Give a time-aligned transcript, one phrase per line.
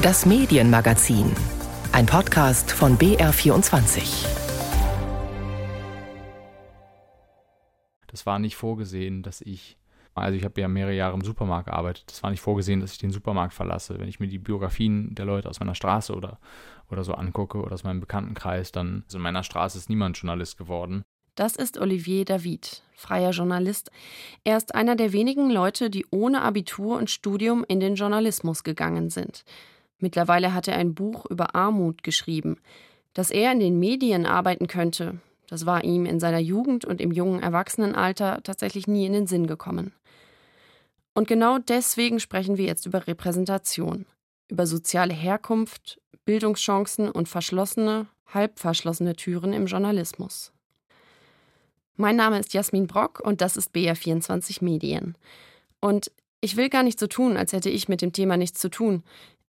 [0.00, 1.32] Das Medienmagazin.
[1.90, 4.28] Ein Podcast von BR24.
[8.06, 9.76] Das war nicht vorgesehen, dass ich,
[10.14, 12.98] also ich habe ja mehrere Jahre im Supermarkt gearbeitet, das war nicht vorgesehen, dass ich
[12.98, 13.98] den Supermarkt verlasse.
[13.98, 16.38] Wenn ich mir die Biografien der Leute aus meiner Straße oder,
[16.92, 20.58] oder so angucke oder aus meinem Bekanntenkreis, dann also in meiner Straße ist niemand Journalist
[20.58, 21.02] geworden.
[21.34, 23.90] Das ist Olivier David, freier Journalist.
[24.44, 29.10] Er ist einer der wenigen Leute, die ohne Abitur und Studium in den Journalismus gegangen
[29.10, 29.44] sind.
[29.98, 32.58] Mittlerweile hat er ein Buch über Armut geschrieben.
[33.14, 37.10] Dass er in den Medien arbeiten könnte, das war ihm in seiner Jugend und im
[37.10, 39.92] jungen Erwachsenenalter tatsächlich nie in den Sinn gekommen.
[41.14, 44.06] Und genau deswegen sprechen wir jetzt über Repräsentation,
[44.48, 50.52] über soziale Herkunft, Bildungschancen und verschlossene, halb verschlossene Türen im Journalismus.
[51.96, 55.16] Mein Name ist Jasmin Brock und das ist BR24 Medien.
[55.80, 58.68] Und ich will gar nicht so tun, als hätte ich mit dem Thema nichts zu
[58.68, 59.02] tun.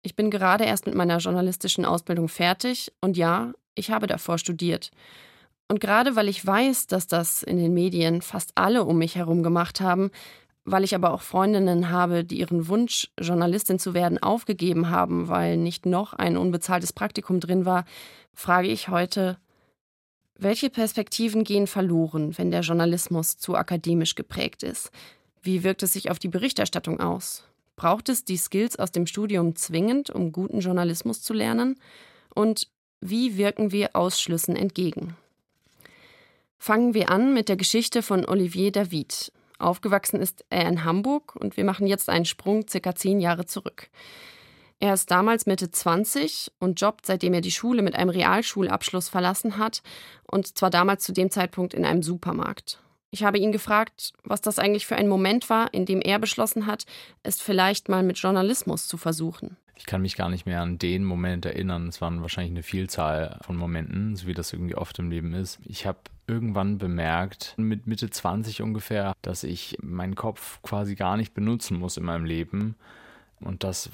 [0.02, 4.92] Ich bin gerade erst mit meiner journalistischen Ausbildung fertig und ja, ich habe davor studiert.
[5.68, 9.44] Und gerade weil ich weiß, dass das in den Medien fast alle um mich herum
[9.44, 10.12] gemacht haben,
[10.64, 15.58] weil ich aber auch Freundinnen habe, die ihren Wunsch, Journalistin zu werden, aufgegeben haben, weil
[15.58, 17.86] nicht noch ein unbezahltes Praktikum drin war,
[18.34, 19.38] frage ich heute,
[20.38, 24.92] welche Perspektiven gehen verloren, wenn der Journalismus zu akademisch geprägt ist?
[25.42, 27.44] Wie wirkt es sich auf die Berichterstattung aus?
[27.78, 31.80] Braucht es die Skills aus dem Studium zwingend, um guten Journalismus zu lernen?
[32.34, 32.68] Und
[33.00, 35.16] wie wirken wir Ausschlüssen entgegen?
[36.58, 39.32] Fangen wir an mit der Geschichte von Olivier David.
[39.60, 43.90] Aufgewachsen ist er in Hamburg und wir machen jetzt einen Sprung circa zehn Jahre zurück.
[44.80, 49.58] Er ist damals Mitte 20 und jobbt, seitdem er die Schule mit einem Realschulabschluss verlassen
[49.58, 49.84] hat,
[50.32, 52.80] und zwar damals zu dem Zeitpunkt in einem Supermarkt.
[53.10, 56.66] Ich habe ihn gefragt, was das eigentlich für ein Moment war, in dem er beschlossen
[56.66, 56.86] hat,
[57.24, 59.58] es vielleicht mal mit Journalismus zu versuchen.
[59.76, 61.88] Ich kann mich gar nicht mehr an den Moment erinnern.
[61.88, 65.60] Es waren wahrscheinlich eine Vielzahl von Momenten, so wie das irgendwie oft im Leben ist.
[65.66, 71.34] Ich habe irgendwann bemerkt, mit Mitte 20 ungefähr, dass ich meinen Kopf quasi gar nicht
[71.34, 72.76] benutzen muss in meinem Leben
[73.40, 73.90] und das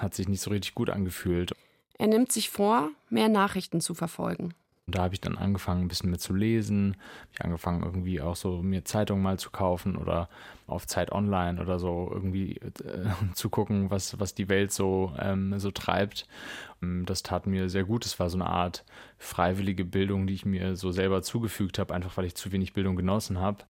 [0.00, 1.52] hat sich nicht so richtig gut angefühlt.
[1.98, 4.54] Er nimmt sich vor, mehr Nachrichten zu verfolgen.
[4.88, 6.96] Und da habe ich dann angefangen, ein bisschen mit zu lesen.
[7.34, 10.30] Ich angefangen, irgendwie auch so mir Zeitungen mal zu kaufen oder
[10.66, 13.04] auf Zeit Online oder so irgendwie äh,
[13.34, 16.26] zu gucken, was, was die Welt so, ähm, so treibt.
[16.82, 18.06] Ähm, das tat mir sehr gut.
[18.06, 18.86] Es war so eine Art
[19.18, 22.96] freiwillige Bildung, die ich mir so selber zugefügt habe, einfach weil ich zu wenig Bildung
[22.96, 23.64] genossen habe.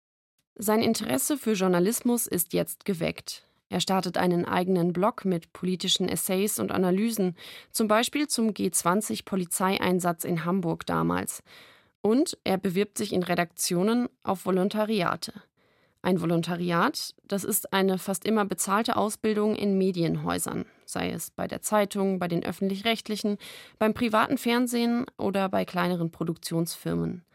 [0.53, 3.46] Sein Interesse für Journalismus ist jetzt geweckt.
[3.69, 7.35] Er startet einen eigenen Blog mit politischen Essays und Analysen,
[7.71, 11.43] zum Beispiel zum G20-Polizeieinsatz in Hamburg damals.
[12.01, 15.33] Und er bewirbt sich in Redaktionen auf Volontariate.
[16.01, 21.61] Ein Volontariat, das ist eine fast immer bezahlte Ausbildung in Medienhäusern, sei es bei der
[21.61, 23.37] Zeitung, bei den öffentlich-rechtlichen,
[23.77, 27.25] beim privaten Fernsehen oder bei kleineren Produktionsfirmen.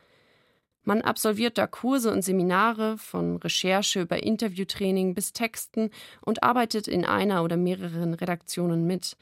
[0.84, 7.04] Man absolviert da Kurse und Seminare von Recherche über Interviewtraining bis Texten und arbeitet in
[7.04, 9.16] einer oder mehreren Redaktionen mit.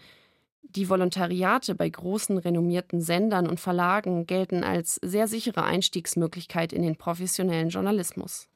[0.62, 6.96] Die Volontariate bei großen renommierten Sendern und Verlagen gelten als sehr sichere Einstiegsmöglichkeit in den
[6.96, 8.48] professionellen Journalismus.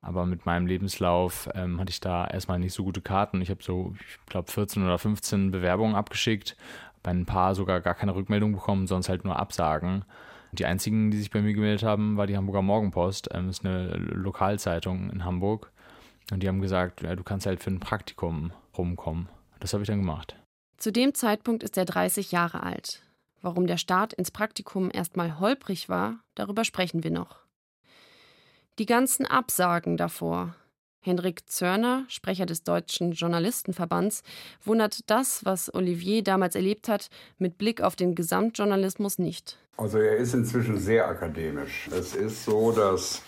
[0.00, 3.42] Aber mit meinem Lebenslauf ähm, hatte ich da erstmal nicht so gute Karten.
[3.42, 6.56] Ich habe so, ich glaube, 14 oder 15 Bewerbungen abgeschickt,
[7.02, 10.04] bei ein paar sogar gar keine Rückmeldung bekommen, sonst halt nur Absagen.
[10.52, 13.28] Die einzigen, die sich bei mir gemeldet haben, war die Hamburger Morgenpost.
[13.32, 15.72] Ähm, ist eine Lokalzeitung in Hamburg.
[16.30, 19.28] Und die haben gesagt, ja, du kannst halt für ein Praktikum rumkommen.
[19.60, 20.36] Das habe ich dann gemacht.
[20.76, 23.02] Zu dem Zeitpunkt ist er 30 Jahre alt.
[23.42, 27.38] Warum der Start ins Praktikum erstmal holprig war, darüber sprechen wir noch.
[28.78, 30.54] Die ganzen Absagen davor,
[31.06, 34.22] Henrik Zörner, Sprecher des Deutschen Journalistenverbands,
[34.64, 37.08] wundert das, was Olivier damals erlebt hat,
[37.38, 39.56] mit Blick auf den Gesamtjournalismus nicht.
[39.76, 41.88] Also er ist inzwischen sehr akademisch.
[41.96, 43.22] Es ist so, dass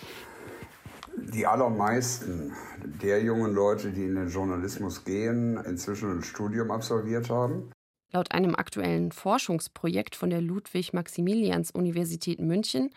[1.15, 2.53] die allermeisten
[3.01, 7.71] der jungen Leute, die in den Journalismus gehen, inzwischen ein Studium absolviert haben.
[8.11, 12.89] Laut einem aktuellen Forschungsprojekt von der Ludwig-Maximilians-Universität München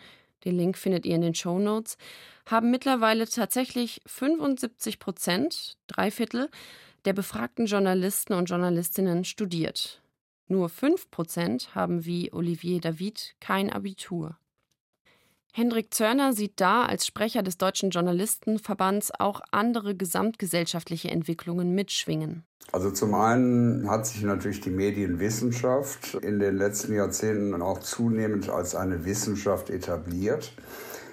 [0.45, 1.97] den Link findet ihr in den Show Notes,
[2.45, 6.49] haben mittlerweile tatsächlich 75 Prozent, drei Viertel,
[7.05, 10.01] der befragten Journalisten und Journalistinnen studiert.
[10.47, 14.37] Nur 5 Prozent haben wie Olivier David kein Abitur.
[15.55, 22.43] Hendrik Zörner sieht da als Sprecher des Deutschen Journalistenverbands auch andere gesamtgesellschaftliche Entwicklungen mitschwingen.
[22.71, 28.73] Also zum einen hat sich natürlich die Medienwissenschaft in den letzten Jahrzehnten auch zunehmend als
[28.73, 30.53] eine Wissenschaft etabliert.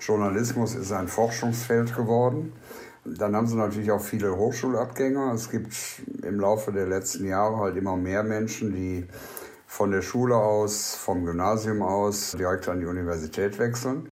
[0.00, 2.54] Journalismus ist ein Forschungsfeld geworden.
[3.04, 5.34] Dann haben sie natürlich auch viele Hochschulabgänger.
[5.34, 5.74] Es gibt
[6.22, 9.06] im Laufe der letzten Jahre halt immer mehr Menschen, die
[9.66, 14.08] von der Schule aus, vom Gymnasium aus direkt an die Universität wechseln.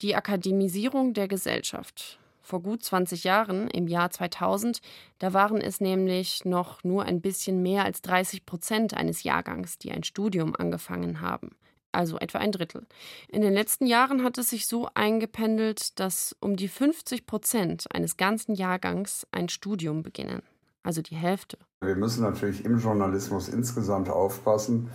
[0.00, 2.20] Die Akademisierung der Gesellschaft.
[2.40, 4.80] Vor gut 20 Jahren, im Jahr 2000,
[5.18, 9.90] da waren es nämlich noch nur ein bisschen mehr als 30 Prozent eines Jahrgangs, die
[9.90, 11.56] ein Studium angefangen haben.
[11.90, 12.86] Also etwa ein Drittel.
[13.28, 18.16] In den letzten Jahren hat es sich so eingependelt, dass um die 50 Prozent eines
[18.16, 20.42] ganzen Jahrgangs ein Studium beginnen
[20.88, 21.58] also die Hälfte.
[21.82, 24.88] Wir müssen natürlich im Journalismus insgesamt aufpassen,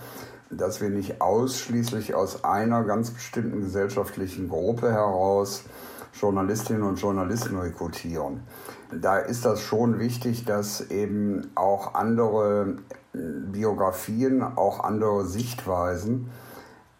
[0.57, 5.63] dass wir nicht ausschließlich aus einer ganz bestimmten gesellschaftlichen Gruppe heraus
[6.19, 8.41] Journalistinnen und Journalisten rekrutieren.
[8.91, 12.77] Da ist das schon wichtig, dass eben auch andere
[13.13, 16.29] äh, Biografien, auch andere Sichtweisen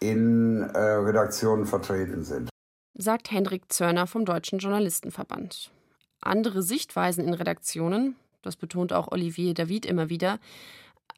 [0.00, 2.50] in äh, Redaktionen vertreten sind.
[2.96, 5.70] Sagt Hendrik Zörner vom Deutschen Journalistenverband.
[6.20, 10.38] Andere Sichtweisen in Redaktionen, das betont auch Olivier David immer wieder.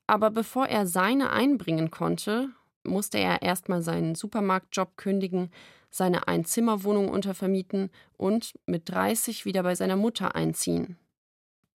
[0.06, 2.50] Aber bevor er seine einbringen konnte,
[2.84, 5.50] musste er erstmal seinen Supermarktjob kündigen,
[5.90, 10.96] seine Einzimmerwohnung untervermieten und mit 30 wieder bei seiner Mutter einziehen.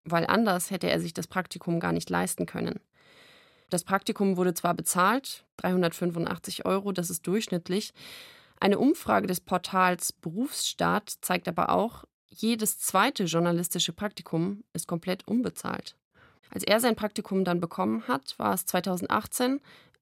[0.03, 2.79] Weil anders hätte er sich das Praktikum gar nicht leisten können.
[3.69, 7.93] Das Praktikum wurde zwar bezahlt, 385 Euro, das ist durchschnittlich.
[8.59, 15.95] Eine Umfrage des Portals Berufsstaat zeigt aber auch, jedes zweite journalistische Praktikum ist komplett unbezahlt.
[16.49, 19.59] Als er sein Praktikum dann bekommen hat, war es 2018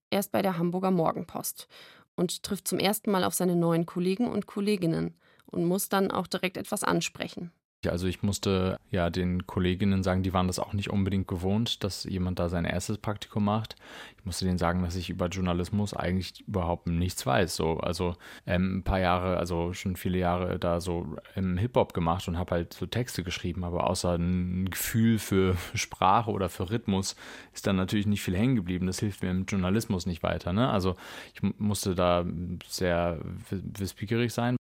[0.09, 1.67] erst bei der Hamburger Morgenpost
[2.15, 5.15] und trifft zum ersten Mal auf seine neuen Kollegen und Kolleginnen
[5.45, 7.51] und muss dann auch direkt etwas ansprechen.
[7.89, 12.03] Also ich musste ja den Kolleginnen sagen, die waren das auch nicht unbedingt gewohnt, dass
[12.03, 13.75] jemand da sein erstes Praktikum macht.
[14.17, 17.55] Ich musste denen sagen, dass ich über Journalismus eigentlich überhaupt nichts weiß.
[17.55, 18.15] So, also
[18.45, 22.55] ähm, ein paar Jahre, also schon viele Jahre da so im Hip-Hop gemacht und habe
[22.55, 27.15] halt so Texte geschrieben, aber außer ein Gefühl für Sprache oder für Rhythmus
[27.53, 28.87] ist dann natürlich nicht viel hängen geblieben.
[28.87, 30.53] Das hilft mir im Journalismus nicht weiter.
[30.53, 30.69] Ne?
[30.69, 30.95] Also
[31.33, 32.25] ich musste da
[32.67, 34.55] sehr wissbegierig sein.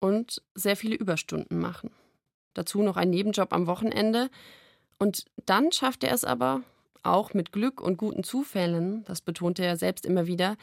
[0.00, 1.90] Und sehr viele Überstunden machen
[2.54, 4.30] dazu noch ein Nebenjob am Wochenende.
[4.98, 6.62] Und dann schafft er es aber,
[7.02, 10.56] auch mit Glück und guten Zufällen, das betonte er selbst immer wieder,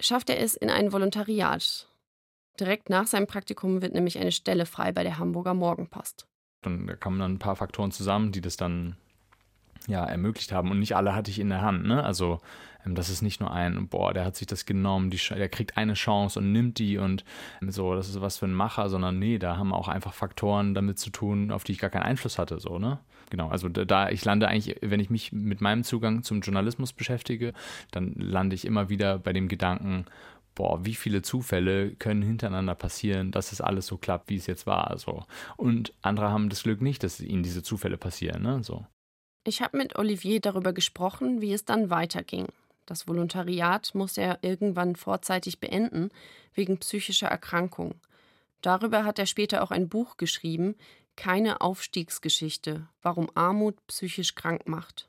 [0.00, 1.86] schafft er es in ein Volontariat.
[2.58, 6.26] Direkt nach seinem Praktikum wird nämlich eine Stelle frei bei der Hamburger Morgenpost.
[6.64, 8.96] Und da kamen dann ein paar Faktoren zusammen, die das dann
[9.86, 10.70] ja, ermöglicht haben.
[10.70, 11.86] Und nicht alle hatte ich in der Hand.
[11.86, 12.02] Ne?
[12.02, 12.40] Also
[12.84, 15.94] das ist nicht nur ein, boah, der hat sich das genommen, die, der kriegt eine
[15.94, 17.24] Chance und nimmt die und
[17.62, 20.74] ähm, so, das ist was für ein Macher, sondern nee, da haben auch einfach Faktoren
[20.74, 22.60] damit zu tun, auf die ich gar keinen Einfluss hatte.
[22.60, 22.98] So, ne?
[23.30, 27.52] Genau, also da ich lande eigentlich, wenn ich mich mit meinem Zugang zum Journalismus beschäftige,
[27.90, 30.06] dann lande ich immer wieder bei dem Gedanken,
[30.54, 34.66] boah, wie viele Zufälle können hintereinander passieren, dass es alles so klappt, wie es jetzt
[34.66, 34.98] war.
[34.98, 35.24] So.
[35.56, 38.42] Und andere haben das Glück nicht, dass ihnen diese Zufälle passieren.
[38.42, 38.62] Ne?
[38.62, 38.84] So.
[39.46, 42.46] Ich habe mit Olivier darüber gesprochen, wie es dann weiterging.
[42.90, 46.10] Das Volontariat musste er irgendwann vorzeitig beenden,
[46.54, 47.94] wegen psychischer Erkrankung.
[48.62, 50.74] Darüber hat er später auch ein Buch geschrieben,
[51.14, 55.06] Keine Aufstiegsgeschichte, warum Armut psychisch krank macht.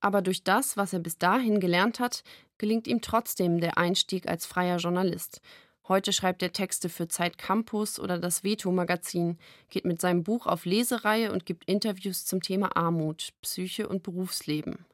[0.00, 2.24] Aber durch das, was er bis dahin gelernt hat,
[2.56, 5.42] gelingt ihm trotzdem der Einstieg als freier Journalist
[5.88, 9.36] Heute schreibt er Texte für Zeit Campus oder das Veto-Magazin,
[9.68, 14.86] geht mit seinem Buch auf Lesereihe und gibt Interviews zum Thema Armut, Psyche und Berufsleben.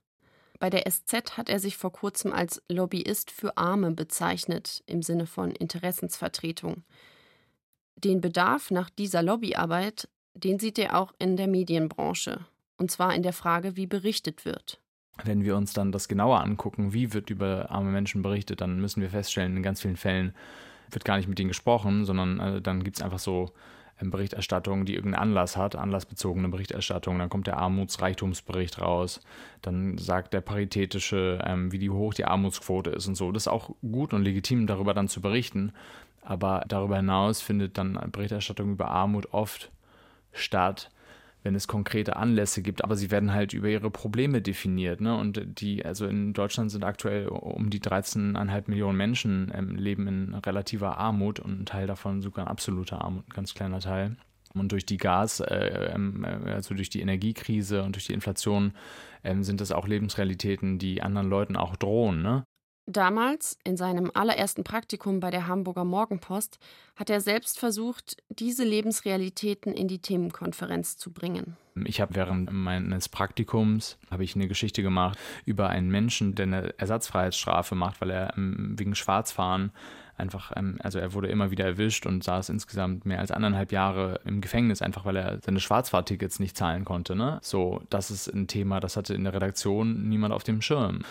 [0.58, 5.26] Bei der SZ hat er sich vor kurzem als Lobbyist für Arme bezeichnet, im Sinne
[5.26, 6.82] von Interessensvertretung.
[7.96, 12.46] Den Bedarf nach dieser Lobbyarbeit, den sieht er auch in der Medienbranche,
[12.76, 14.80] und zwar in der Frage, wie berichtet wird.
[15.24, 19.00] Wenn wir uns dann das genauer angucken, wie wird über arme Menschen berichtet, dann müssen
[19.02, 20.34] wir feststellen, in ganz vielen Fällen
[20.90, 23.52] wird gar nicht mit denen gesprochen, sondern äh, dann gibt es einfach so
[24.00, 27.18] Berichterstattung, die irgendeinen Anlass hat, anlassbezogene Berichterstattung.
[27.18, 29.20] Dann kommt der Armutsreichtumsbericht raus.
[29.62, 33.32] Dann sagt der Paritätische, ähm, wie die hoch die Armutsquote ist und so.
[33.32, 35.72] Das ist auch gut und legitim, darüber dann zu berichten.
[36.22, 39.70] Aber darüber hinaus findet dann Berichterstattung über Armut oft
[40.32, 40.90] statt,
[41.42, 45.00] wenn es konkrete Anlässe gibt, aber sie werden halt über ihre Probleme definiert.
[45.00, 45.16] Ne?
[45.16, 50.34] Und die, also in Deutschland sind aktuell um die 13,5 Millionen Menschen ähm, leben in
[50.34, 54.16] relativer Armut und ein Teil davon sogar absoluter Armut, ein ganz kleiner Teil.
[54.54, 58.72] Und durch die Gas, äh, ähm, äh, also durch die Energiekrise und durch die Inflation
[59.22, 62.22] äh, sind das auch Lebensrealitäten, die anderen Leuten auch drohen.
[62.22, 62.44] Ne?
[62.90, 66.58] Damals, in seinem allerersten Praktikum bei der Hamburger Morgenpost,
[66.96, 71.58] hat er selbst versucht, diese Lebensrealitäten in die Themenkonferenz zu bringen.
[71.84, 76.78] Ich habe während meines Praktikums habe ich eine Geschichte gemacht über einen Menschen, der eine
[76.78, 79.70] Ersatzfreiheitsstrafe macht, weil er ähm, wegen Schwarzfahren
[80.18, 84.20] einfach, ähm, also er wurde immer wieder erwischt und saß insgesamt mehr als anderthalb Jahre
[84.24, 87.16] im Gefängnis, einfach weil er seine Schwarzfahrtickets nicht zahlen konnte.
[87.16, 87.38] Ne?
[87.42, 91.02] So, das ist ein Thema, das hatte in der Redaktion niemand auf dem Schirm.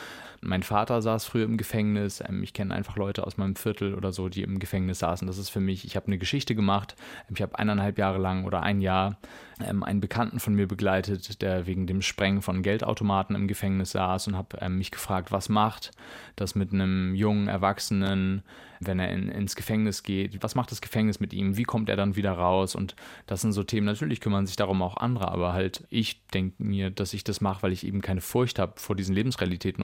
[0.42, 2.22] Mein Vater saß früher im Gefängnis.
[2.28, 5.28] Ähm, ich kenne einfach Leute aus meinem Viertel oder so, die im Gefängnis saßen.
[5.28, 6.96] Das ist für mich, ich habe eine Geschichte gemacht.
[7.34, 9.18] Ich habe eineinhalb Jahre lang oder ein Jahr
[9.64, 14.28] ähm, einen Bekannten von mir begleitet, der wegen dem Sprengen von Geldautomaten im Gefängnis saß
[14.28, 15.92] und habe ähm, mich gefragt, was macht
[16.36, 18.44] das mit einem jungen Erwachsenen,
[18.80, 20.42] wenn er in, ins Gefängnis geht?
[20.44, 21.58] Was macht das Gefängnis mit ihm?
[21.58, 22.76] Wie kommt er dann wieder raus?
[22.76, 22.96] Und
[23.26, 26.90] das sind so Themen, natürlich kümmern sich darum auch andere, aber halt ich denke mir,
[26.92, 29.84] dass ich das mache, weil ich eben keine Furcht habe vor diesen Lebensrealitäten.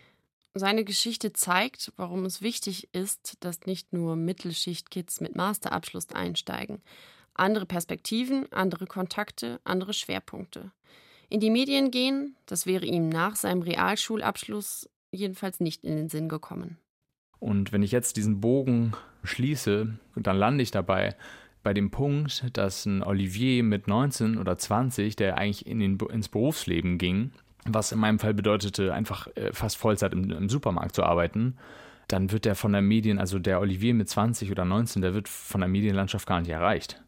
[0.56, 6.84] Seine Geschichte zeigt, warum es wichtig ist, dass nicht nur Mittelschicht-Kids mit Masterabschluss einsteigen.
[7.36, 10.72] Andere Perspektiven, andere Kontakte, andere Schwerpunkte.
[11.30, 16.30] In die Medien gehen, das wäre ihm nach seinem Realschulabschluss jedenfalls nicht in den Sinn
[16.30, 16.78] gekommen.
[17.40, 21.16] Und wenn ich jetzt diesen Bogen schließe, dann lande ich dabei
[21.64, 26.30] bei dem Punkt, dass ein Olivier mit 19 oder 20, der eigentlich in den, ins
[26.30, 27.32] Berufsleben ging,
[27.66, 31.56] was in meinem Fall bedeutete, einfach äh, fast Vollzeit im, im Supermarkt zu arbeiten,
[32.08, 35.30] dann wird der von der Medien, also der Olivier mit 20 oder 19, der wird
[35.30, 37.02] von der Medienlandschaft gar nicht erreicht.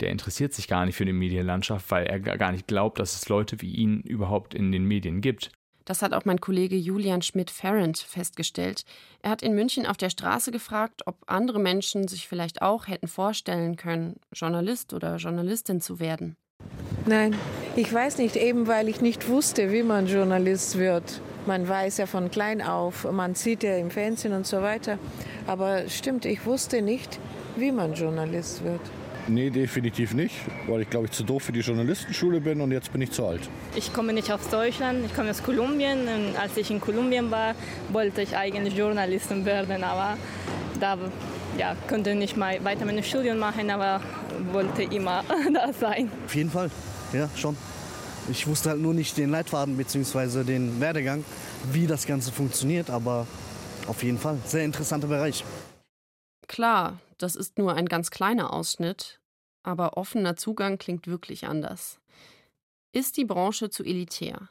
[0.00, 3.28] Der interessiert sich gar nicht für die Medienlandschaft, weil er gar nicht glaubt, dass es
[3.28, 5.50] Leute wie ihn überhaupt in den Medien gibt.
[5.84, 8.84] Das hat auch mein Kollege Julian Schmidt-Ferrand festgestellt.
[9.20, 13.06] Er hat in München auf der Straße gefragt, ob andere Menschen sich vielleicht auch hätten
[13.06, 16.36] vorstellen können, Journalist oder Journalistin zu werden.
[17.06, 17.34] Nein,
[17.76, 21.20] ich weiß nicht, eben weil ich nicht wusste, wie man Journalist wird.
[21.46, 24.98] Man weiß ja von klein auf, man sieht ja im Fernsehen und so weiter.
[25.46, 27.18] Aber stimmt, ich wusste nicht,
[27.56, 28.80] wie man Journalist wird.
[29.26, 30.34] Nee, definitiv nicht,
[30.66, 33.26] weil ich glaube ich zu doof für die Journalistenschule bin und jetzt bin ich zu
[33.26, 33.40] alt.
[33.74, 37.54] Ich komme nicht aus Deutschland, ich komme aus Kolumbien und als ich in Kolumbien war,
[37.90, 40.18] wollte ich eigentlich Journalistin werden, aber
[40.78, 40.98] da
[41.56, 44.02] ja, konnte nicht mal weiter mein Studium machen, aber
[44.52, 46.10] wollte immer da sein.
[46.26, 46.70] Auf jeden Fall,
[47.12, 47.56] ja, schon.
[48.30, 50.44] Ich wusste halt nur nicht den Leitfaden bzw.
[50.44, 51.24] den Werdegang,
[51.72, 53.26] wie das Ganze funktioniert, aber
[53.86, 55.44] auf jeden Fall, sehr interessanter Bereich.
[56.46, 59.20] Klar, das ist nur ein ganz kleiner Ausschnitt,
[59.62, 61.98] aber offener Zugang klingt wirklich anders.
[62.92, 64.48] Ist die Branche zu elitär?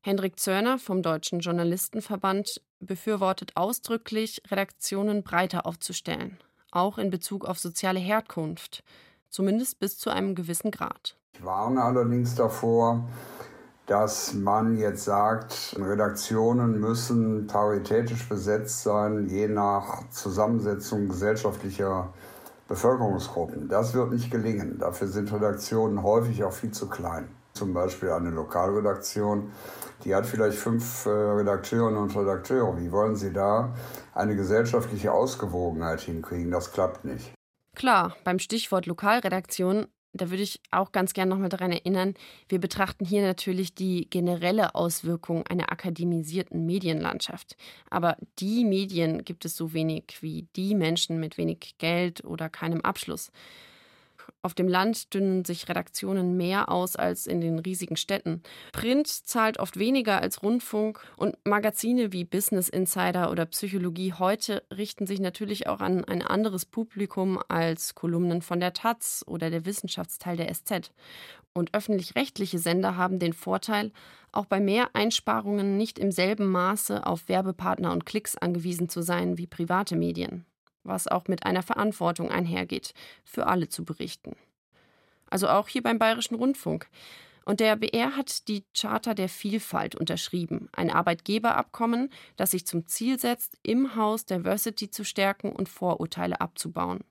[0.00, 6.38] Hendrik Zörner vom Deutschen Journalistenverband befürwortet ausdrücklich, Redaktionen breiter aufzustellen,
[6.70, 8.84] auch in Bezug auf soziale Herkunft,
[9.28, 11.16] zumindest bis zu einem gewissen Grad.
[11.34, 13.08] Ich warne allerdings davor,
[13.88, 22.12] dass man jetzt sagt, Redaktionen müssen paritätisch besetzt sein, je nach Zusammensetzung gesellschaftlicher
[22.68, 23.66] Bevölkerungsgruppen.
[23.68, 24.78] Das wird nicht gelingen.
[24.78, 27.28] Dafür sind Redaktionen häufig auch viel zu klein.
[27.54, 29.52] Zum Beispiel eine Lokalredaktion,
[30.04, 32.76] die hat vielleicht fünf äh, Redakteurinnen und Redakteure.
[32.76, 33.72] Wie wollen Sie da
[34.14, 36.50] eine gesellschaftliche Ausgewogenheit hinkriegen?
[36.50, 37.32] Das klappt nicht.
[37.74, 42.14] Klar, beim Stichwort Lokalredaktion da würde ich auch ganz gerne nochmal daran erinnern,
[42.48, 47.56] wir betrachten hier natürlich die generelle Auswirkung einer akademisierten Medienlandschaft.
[47.90, 52.80] Aber die Medien gibt es so wenig wie die Menschen mit wenig Geld oder keinem
[52.80, 53.30] Abschluss.
[54.48, 58.42] Auf dem Land dünnen sich Redaktionen mehr aus als in den riesigen Städten.
[58.72, 65.06] Print zahlt oft weniger als Rundfunk und Magazine wie Business Insider oder Psychologie heute richten
[65.06, 70.38] sich natürlich auch an ein anderes Publikum als Kolumnen von der Taz oder der Wissenschaftsteil
[70.38, 70.92] der SZ.
[71.52, 73.92] Und öffentlich-rechtliche Sender haben den Vorteil,
[74.32, 79.36] auch bei mehr Einsparungen nicht im selben Maße auf Werbepartner und Klicks angewiesen zu sein
[79.36, 80.46] wie private Medien
[80.88, 84.36] was auch mit einer Verantwortung einhergeht, für alle zu berichten.
[85.30, 86.88] Also auch hier beim Bayerischen Rundfunk.
[87.44, 93.18] Und der BR hat die Charta der Vielfalt unterschrieben, ein Arbeitgeberabkommen, das sich zum Ziel
[93.18, 97.04] setzt, im Haus Diversity zu stärken und Vorurteile abzubauen.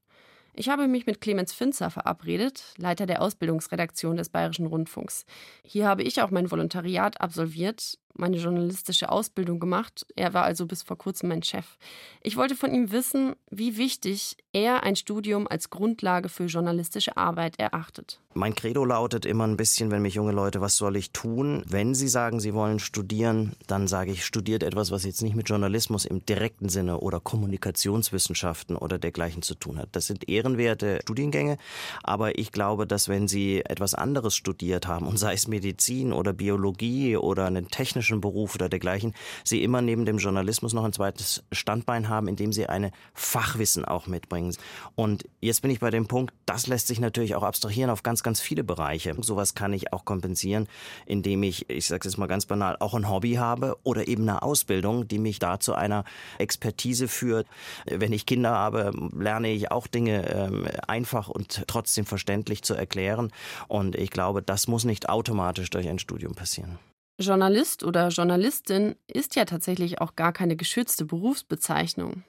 [0.60, 5.26] Ich habe mich mit Clemens Finzer verabredet, Leiter der Ausbildungsredaktion des Bayerischen Rundfunks.
[5.64, 10.06] Hier habe ich auch mein Volontariat absolviert meine journalistische Ausbildung gemacht.
[10.16, 11.78] Er war also bis vor kurzem mein Chef.
[12.22, 17.60] Ich wollte von ihm wissen, wie wichtig er ein Studium als Grundlage für journalistische Arbeit
[17.60, 18.20] erachtet.
[18.34, 21.64] Mein Credo lautet immer ein bisschen, wenn mich junge Leute, was soll ich tun?
[21.68, 25.50] Wenn sie sagen, sie wollen studieren, dann sage ich, studiert etwas, was jetzt nicht mit
[25.50, 29.90] Journalismus im direkten Sinne oder Kommunikationswissenschaften oder dergleichen zu tun hat.
[29.94, 31.58] Das sind ehrenwerte Studiengänge,
[32.04, 36.32] aber ich glaube, dass wenn sie etwas anderes studiert haben, und sei es Medizin oder
[36.32, 40.94] Biologie oder eine technische kaufmännischen Beruf oder dergleichen, sie immer neben dem Journalismus noch ein
[40.94, 44.56] zweites Standbein haben, in dem sie eine Fachwissen auch mitbringen.
[44.96, 48.24] Und jetzt bin ich bei dem Punkt, das lässt sich natürlich auch abstrahieren auf ganz,
[48.24, 49.16] ganz viele Bereiche.
[49.22, 50.68] Sowas kann ich auch kompensieren,
[51.06, 54.24] indem ich, ich sage es jetzt mal ganz banal, auch ein Hobby habe oder eben
[54.24, 56.04] eine Ausbildung, die mich da zu einer
[56.38, 57.48] Expertise führt.
[57.86, 63.32] Wenn ich Kinder habe, lerne ich auch Dinge ähm, einfach und trotzdem verständlich zu erklären.
[63.68, 66.80] Und ich glaube, das muss nicht automatisch durch ein Studium passieren.
[67.20, 72.24] Journalist oder Journalistin ist ja tatsächlich auch gar keine geschützte Berufsbezeichnung.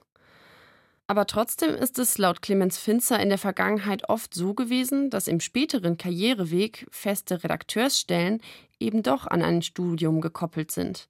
[1.06, 5.40] Aber trotzdem ist es laut Clemens Finzer in der Vergangenheit oft so gewesen, dass im
[5.40, 8.42] späteren Karriereweg feste Redakteursstellen
[8.78, 11.08] eben doch an ein Studium gekoppelt sind.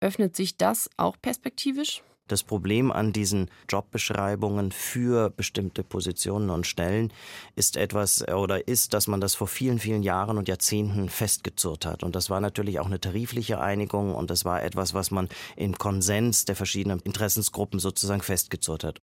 [0.00, 2.02] Öffnet sich das auch perspektivisch?
[2.26, 7.12] Das Problem an diesen Jobbeschreibungen für bestimmte Positionen und Stellen
[7.54, 12.02] ist etwas oder ist, dass man das vor vielen, vielen Jahren und Jahrzehnten festgezurrt hat.
[12.02, 15.76] Und das war natürlich auch eine tarifliche Einigung und das war etwas, was man im
[15.76, 19.00] Konsens der verschiedenen Interessensgruppen sozusagen festgezurrt hat.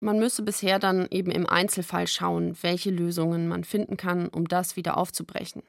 [0.00, 4.74] Man müsse bisher dann eben im Einzelfall schauen, welche Lösungen man finden kann, um das
[4.74, 5.62] wieder aufzubrechen.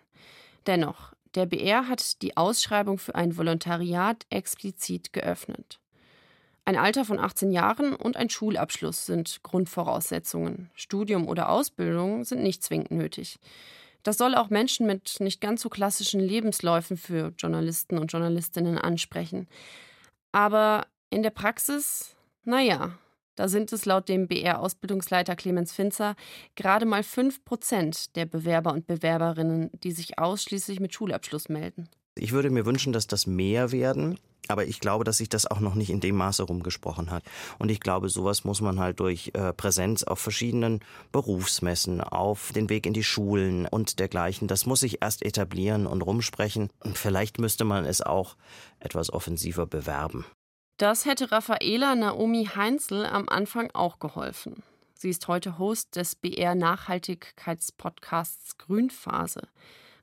[0.66, 5.80] Dennoch, der BR hat die Ausschreibung für ein Volontariat explizit geöffnet.
[6.66, 10.70] Ein Alter von 18 Jahren und ein Schulabschluss sind Grundvoraussetzungen.
[10.74, 13.38] Studium oder Ausbildung sind nicht zwingend nötig.
[14.04, 19.48] Das soll auch Menschen mit nicht ganz so klassischen Lebensläufen für Journalisten und Journalistinnen ansprechen.
[20.32, 22.98] Aber in der Praxis, naja,
[23.36, 26.16] da sind es laut dem BR-Ausbildungsleiter Clemens Finzer
[26.56, 31.90] gerade mal 5 Prozent der Bewerber und Bewerberinnen, die sich ausschließlich mit Schulabschluss melden.
[32.16, 34.20] Ich würde mir wünschen, dass das mehr werden.
[34.48, 37.24] Aber ich glaube, dass sich das auch noch nicht in dem Maße rumgesprochen hat.
[37.60, 40.82] Und ich glaube, sowas muss man halt durch äh, Präsenz auf verschiedenen
[41.12, 46.02] Berufsmessen, auf den Weg in die Schulen und dergleichen, das muss sich erst etablieren und
[46.02, 46.70] rumsprechen.
[46.80, 48.36] Und vielleicht müsste man es auch
[48.80, 50.26] etwas offensiver bewerben.
[50.78, 54.64] Das hätte Raffaela Naomi Heinzel am Anfang auch geholfen.
[54.96, 59.48] Sie ist heute Host des BR Nachhaltigkeitspodcasts Grünphase.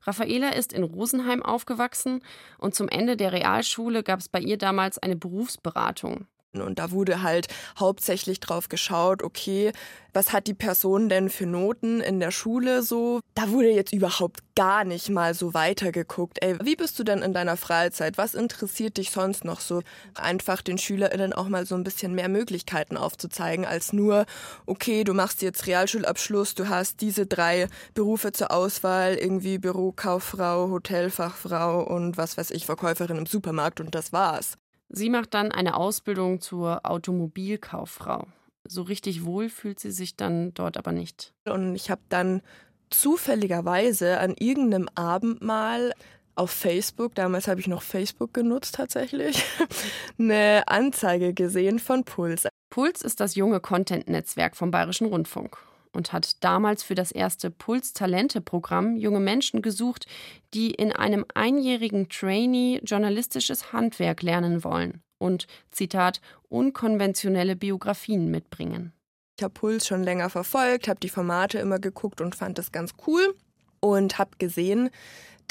[0.03, 2.23] Raffaela ist in Rosenheim aufgewachsen
[2.57, 6.27] und zum Ende der Realschule gab es bei ihr damals eine Berufsberatung.
[6.53, 7.47] Und da wurde halt
[7.79, 9.71] hauptsächlich drauf geschaut, okay,
[10.13, 13.21] was hat die Person denn für Noten in der Schule so?
[13.35, 16.43] Da wurde jetzt überhaupt gar nicht mal so weitergeguckt.
[16.43, 18.17] Ey, wie bist du denn in deiner Freizeit?
[18.17, 19.81] Was interessiert dich sonst noch so?
[20.15, 24.25] Einfach den SchülerInnen auch mal so ein bisschen mehr Möglichkeiten aufzuzeigen, als nur,
[24.65, 31.83] okay, du machst jetzt Realschulabschluss, du hast diese drei Berufe zur Auswahl, irgendwie Bürokauffrau, Hotelfachfrau
[31.83, 34.57] und was weiß ich, Verkäuferin im Supermarkt und das war's.
[34.93, 38.27] Sie macht dann eine Ausbildung zur Automobilkauffrau.
[38.65, 41.33] So richtig wohl fühlt sie sich dann dort aber nicht.
[41.45, 42.41] Und ich habe dann
[42.89, 45.93] zufälligerweise an irgendeinem Abend mal
[46.35, 49.43] auf Facebook, damals habe ich noch Facebook genutzt tatsächlich,
[50.19, 52.47] eine Anzeige gesehen von Puls.
[52.69, 55.57] Puls ist das junge Content-Netzwerk vom Bayerischen Rundfunk
[55.93, 60.05] und hat damals für das erste Puls-Talente-Programm junge Menschen gesucht,
[60.53, 68.93] die in einem einjährigen Trainee journalistisches Handwerk lernen wollen und, Zitat, unkonventionelle Biografien mitbringen.
[69.37, 72.93] Ich habe Puls schon länger verfolgt, habe die Formate immer geguckt und fand das ganz
[73.07, 73.35] cool
[73.79, 74.89] und habe gesehen,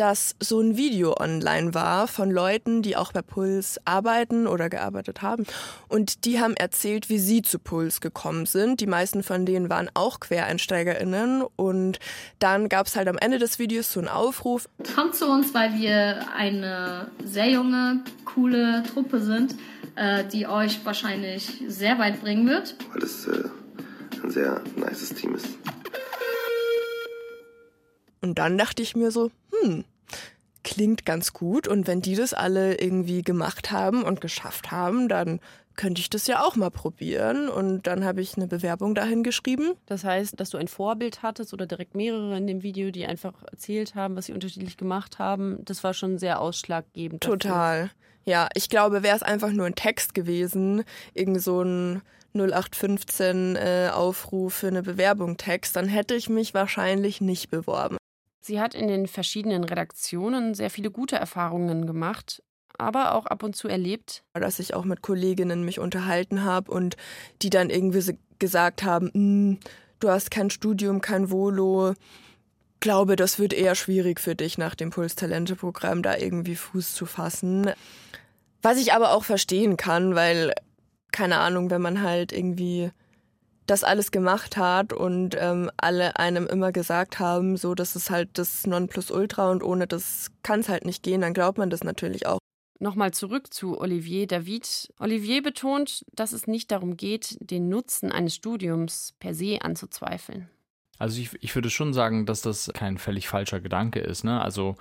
[0.01, 5.21] dass so ein Video online war von Leuten, die auch bei Puls arbeiten oder gearbeitet
[5.21, 5.45] haben.
[5.89, 8.81] Und die haben erzählt, wie sie zu Puls gekommen sind.
[8.81, 11.43] Die meisten von denen waren auch QuereinsteigerInnen.
[11.55, 11.99] Und
[12.39, 14.71] dann gab es halt am Ende des Videos so einen Aufruf.
[14.95, 19.55] Kommt zu uns, weil wir eine sehr junge, coole Truppe sind,
[19.97, 22.75] äh, die euch wahrscheinlich sehr weit bringen wird.
[22.91, 23.45] Weil es äh,
[24.23, 25.47] ein sehr nices Team ist.
[28.23, 29.31] Und dann dachte ich mir so,
[29.63, 29.85] hm,
[30.71, 31.67] klingt ganz gut.
[31.67, 35.41] Und wenn die das alle irgendwie gemacht haben und geschafft haben, dann
[35.77, 37.49] könnte ich das ja auch mal probieren.
[37.49, 39.73] Und dann habe ich eine Bewerbung dahin geschrieben.
[39.87, 43.35] Das heißt, dass du ein Vorbild hattest oder direkt mehrere in dem Video, die einfach
[43.51, 45.59] erzählt haben, was sie unterschiedlich gemacht haben.
[45.65, 47.25] Das war schon sehr ausschlaggebend.
[47.25, 47.39] Dafür.
[47.39, 47.91] Total.
[48.25, 52.03] Ja, ich glaube, wäre es einfach nur ein Text gewesen, irgend so ein
[52.35, 57.97] 0815 äh, Aufruf für eine Bewerbung Text, dann hätte ich mich wahrscheinlich nicht beworben.
[58.41, 62.43] Sie hat in den verschiedenen Redaktionen sehr viele gute Erfahrungen gemacht,
[62.79, 66.97] aber auch ab und zu erlebt, dass ich auch mit Kolleginnen mich unterhalten habe und
[67.43, 69.59] die dann irgendwie gesagt haben, hm,
[70.01, 71.95] du hast kein Studium, kein Volo.
[72.81, 77.71] Glaube, das wird eher schwierig für dich nach dem Puls-Talente-Programm da irgendwie Fuß zu fassen.
[78.63, 80.55] Was ich aber auch verstehen kann, weil
[81.13, 82.91] keine Ahnung, wenn man halt irgendwie
[83.71, 88.31] das alles gemacht hat und ähm, alle einem immer gesagt haben, so das ist halt
[88.33, 92.27] das Nonplusultra und ohne das kann es halt nicht gehen, dann glaubt man das natürlich
[92.27, 92.41] auch.
[92.81, 94.93] Nochmal zurück zu Olivier David.
[94.99, 100.51] Olivier betont, dass es nicht darum geht, den Nutzen eines Studiums per se anzuzweifeln.
[101.01, 104.23] Also ich, ich würde schon sagen, dass das kein völlig falscher Gedanke ist.
[104.23, 104.39] Ne?
[104.39, 104.77] Also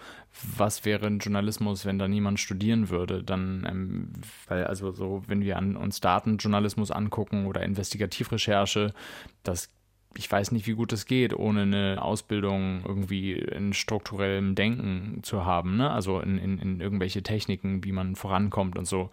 [0.57, 3.23] was wäre ein Journalismus, wenn da niemand studieren würde?
[3.23, 4.11] Dann, ähm,
[4.49, 8.93] weil also so, wenn wir an, uns Datenjournalismus angucken oder Investigativrecherche,
[9.43, 9.69] das
[10.15, 15.45] ich weiß nicht, wie gut es geht, ohne eine Ausbildung irgendwie in strukturellem Denken zu
[15.45, 15.91] haben, ne?
[15.91, 19.11] Also in, in, in irgendwelche Techniken, wie man vorankommt und so.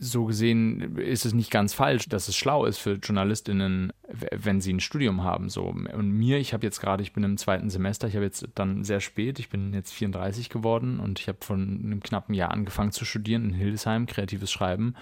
[0.00, 4.72] So gesehen ist es nicht ganz falsch, dass es schlau ist für JournalistInnen, wenn sie
[4.72, 5.48] ein Studium haben.
[5.48, 5.66] So.
[5.66, 8.82] Und mir, ich habe jetzt gerade, ich bin im zweiten Semester, ich habe jetzt dann
[8.82, 12.90] sehr spät, ich bin jetzt 34 geworden und ich habe von einem knappen Jahr angefangen
[12.90, 14.94] zu studieren in Hildesheim, kreatives Schreiben.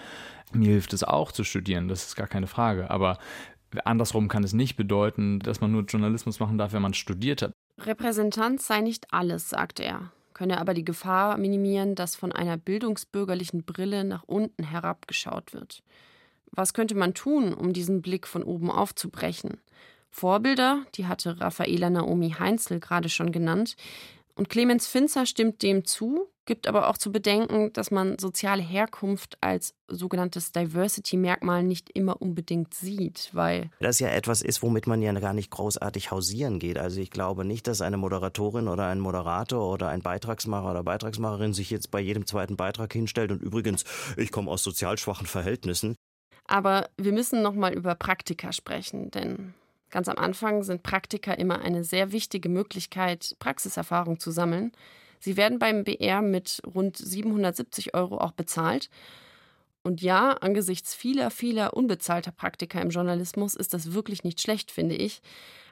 [0.52, 2.90] Mir hilft es auch zu studieren, das ist gar keine Frage.
[2.90, 3.18] Aber
[3.84, 7.52] Andersrum kann es nicht bedeuten, dass man nur Journalismus machen darf, wenn man studiert hat.
[7.78, 13.64] Repräsentanz sei nicht alles, sagte er, könne aber die Gefahr minimieren, dass von einer bildungsbürgerlichen
[13.64, 15.82] Brille nach unten herabgeschaut wird.
[16.50, 19.58] Was könnte man tun, um diesen Blick von oben aufzubrechen?
[20.10, 23.76] Vorbilder, die hatte Raffaela Naomi Heinzel gerade schon genannt,
[24.34, 29.38] und Clemens Finzer stimmt dem zu, gibt aber auch zu bedenken, dass man soziale Herkunft
[29.40, 35.12] als sogenanntes Diversity-Merkmal nicht immer unbedingt sieht, weil das ja etwas ist, womit man ja
[35.12, 36.78] gar nicht großartig hausieren geht.
[36.78, 41.52] Also ich glaube nicht, dass eine Moderatorin oder ein Moderator oder ein Beitragsmacher oder Beitragsmacherin
[41.52, 43.84] sich jetzt bei jedem zweiten Beitrag hinstellt und übrigens,
[44.16, 45.94] ich komme aus sozial schwachen Verhältnissen.
[46.46, 49.54] Aber wir müssen noch mal über Praktika sprechen, denn
[49.92, 54.72] Ganz am Anfang sind Praktika immer eine sehr wichtige Möglichkeit, Praxiserfahrung zu sammeln.
[55.20, 58.88] Sie werden beim BR mit rund 770 Euro auch bezahlt.
[59.82, 64.94] Und ja, angesichts vieler, vieler unbezahlter Praktika im Journalismus ist das wirklich nicht schlecht, finde
[64.94, 65.20] ich.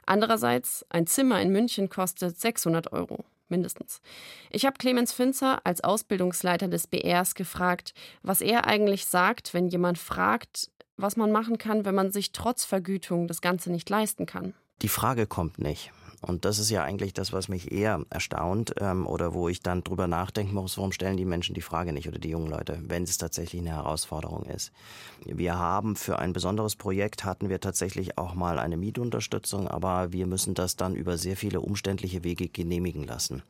[0.05, 4.01] Andererseits, ein Zimmer in München kostet 600 Euro, mindestens.
[4.49, 9.97] Ich habe Clemens Finzer als Ausbildungsleiter des BRs gefragt, was er eigentlich sagt, wenn jemand
[9.97, 14.53] fragt, was man machen kann, wenn man sich trotz Vergütung das Ganze nicht leisten kann.
[14.81, 15.91] Die Frage kommt nicht.
[16.21, 19.83] Und das ist ja eigentlich das, was mich eher erstaunt ähm, oder wo ich dann
[19.83, 23.03] drüber nachdenken muss, warum stellen die Menschen die Frage nicht oder die jungen Leute, wenn
[23.03, 24.71] es tatsächlich eine Herausforderung ist.
[25.25, 30.27] Wir haben für ein besonderes Projekt hatten wir tatsächlich auch mal eine Mietunterstützung, aber wir
[30.27, 33.41] müssen das dann über sehr viele umständliche Wege genehmigen lassen.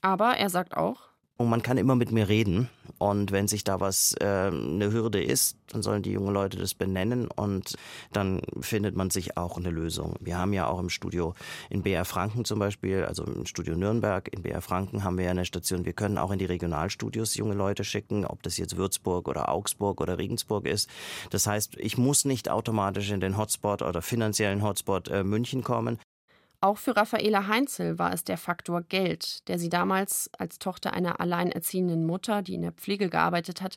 [0.00, 2.68] Aber er sagt auch, und man kann immer mit mir reden.
[2.98, 6.72] Und wenn sich da was äh, eine Hürde ist, dann sollen die jungen Leute das
[6.72, 7.76] benennen und
[8.12, 10.14] dann findet man sich auch eine Lösung.
[10.20, 11.34] Wir haben ja auch im Studio
[11.68, 15.32] in BR Franken zum Beispiel, also im Studio Nürnberg, in BR Franken haben wir ja
[15.32, 15.84] eine Station.
[15.84, 20.00] Wir können auch in die Regionalstudios junge Leute schicken, ob das jetzt Würzburg oder Augsburg
[20.00, 20.88] oder Regensburg ist.
[21.30, 25.98] Das heißt, ich muss nicht automatisch in den Hotspot oder finanziellen Hotspot äh, München kommen.
[26.66, 31.20] Auch für Raffaela Heinzel war es der Faktor Geld, der sie damals als Tochter einer
[31.20, 33.76] alleinerziehenden Mutter, die in der Pflege gearbeitet hat,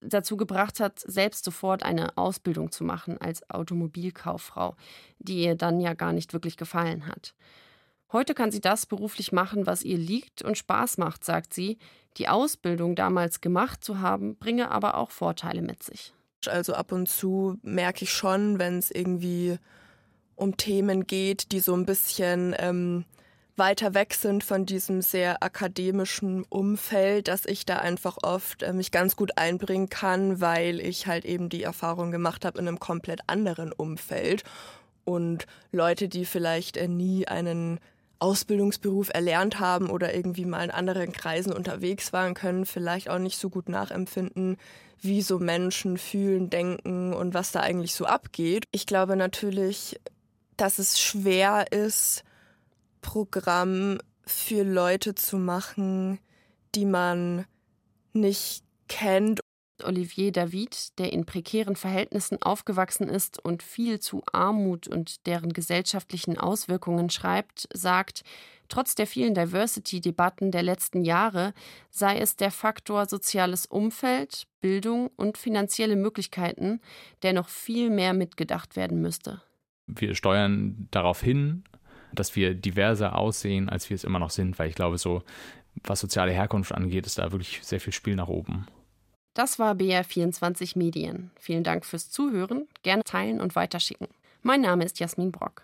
[0.00, 4.74] dazu gebracht hat, selbst sofort eine Ausbildung zu machen als Automobilkauffrau,
[5.20, 7.36] die ihr dann ja gar nicht wirklich gefallen hat.
[8.10, 11.78] Heute kann sie das beruflich machen, was ihr liegt und Spaß macht, sagt sie.
[12.16, 16.12] Die Ausbildung damals gemacht zu haben, bringe aber auch Vorteile mit sich.
[16.48, 19.60] Also ab und zu merke ich schon, wenn es irgendwie
[20.38, 23.04] um Themen geht, die so ein bisschen ähm,
[23.56, 28.90] weiter weg sind von diesem sehr akademischen Umfeld, dass ich da einfach oft äh, mich
[28.90, 33.20] ganz gut einbringen kann, weil ich halt eben die Erfahrung gemacht habe in einem komplett
[33.26, 34.44] anderen Umfeld.
[35.04, 37.80] Und Leute, die vielleicht äh, nie einen
[38.20, 43.38] Ausbildungsberuf erlernt haben oder irgendwie mal in anderen Kreisen unterwegs waren, können vielleicht auch nicht
[43.38, 44.56] so gut nachempfinden,
[45.00, 48.64] wie so Menschen fühlen, denken und was da eigentlich so abgeht.
[48.72, 50.00] Ich glaube natürlich,
[50.60, 52.24] dass es schwer ist,
[53.00, 56.18] Programm für Leute zu machen,
[56.74, 57.46] die man
[58.12, 59.40] nicht kennt.
[59.84, 66.36] Olivier David, der in prekären Verhältnissen aufgewachsen ist und viel zu Armut und deren gesellschaftlichen
[66.36, 68.24] Auswirkungen schreibt, sagt,
[68.68, 71.54] trotz der vielen Diversity-Debatten der letzten Jahre
[71.90, 76.80] sei es der Faktor soziales Umfeld, Bildung und finanzielle Möglichkeiten,
[77.22, 79.42] der noch viel mehr mitgedacht werden müsste
[79.88, 81.64] wir steuern darauf hin,
[82.12, 85.22] dass wir diverser aussehen, als wir es immer noch sind, weil ich glaube, so
[85.84, 88.66] was soziale Herkunft angeht, ist da wirklich sehr viel Spiel nach oben.
[89.34, 91.30] Das war BR24 Medien.
[91.38, 92.66] Vielen Dank fürs Zuhören.
[92.82, 94.08] Gerne teilen und weiterschicken.
[94.42, 95.62] Mein Name ist Jasmin Brock.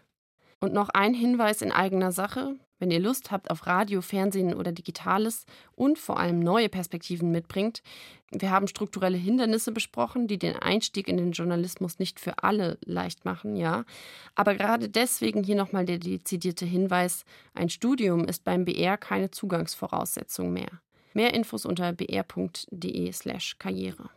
[0.60, 2.54] Und noch ein Hinweis in eigener Sache.
[2.84, 7.82] Wenn ihr Lust habt auf Radio, Fernsehen oder Digitales und vor allem neue Perspektiven mitbringt,
[8.30, 13.24] wir haben strukturelle Hindernisse besprochen, die den Einstieg in den Journalismus nicht für alle leicht
[13.24, 13.86] machen, ja.
[14.34, 20.52] Aber gerade deswegen hier nochmal der dezidierte Hinweis, ein Studium ist beim BR keine Zugangsvoraussetzung
[20.52, 20.82] mehr.
[21.14, 24.10] Mehr Infos unter br.de/karriere.